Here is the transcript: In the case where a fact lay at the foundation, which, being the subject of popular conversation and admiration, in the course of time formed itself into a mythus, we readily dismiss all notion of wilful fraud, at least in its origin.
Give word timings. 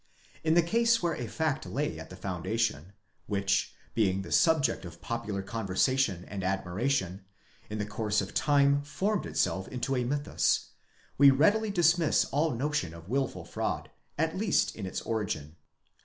In 0.43 0.55
the 0.55 0.63
case 0.63 1.03
where 1.03 1.13
a 1.13 1.27
fact 1.27 1.63
lay 1.63 1.99
at 1.99 2.09
the 2.09 2.15
foundation, 2.15 2.93
which, 3.27 3.75
being 3.93 4.23
the 4.23 4.31
subject 4.31 4.83
of 4.83 4.99
popular 4.99 5.43
conversation 5.43 6.25
and 6.25 6.43
admiration, 6.43 7.23
in 7.69 7.77
the 7.77 7.85
course 7.85 8.19
of 8.19 8.33
time 8.33 8.81
formed 8.81 9.27
itself 9.27 9.67
into 9.67 9.95
a 9.95 10.03
mythus, 10.03 10.69
we 11.19 11.29
readily 11.29 11.69
dismiss 11.69 12.25
all 12.25 12.55
notion 12.55 12.95
of 12.95 13.09
wilful 13.09 13.45
fraud, 13.45 13.91
at 14.17 14.35
least 14.35 14.75
in 14.75 14.87
its 14.87 15.01
origin. 15.03 15.55